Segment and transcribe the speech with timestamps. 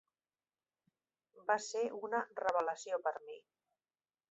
[1.51, 3.39] Va ser una revelació per a mi.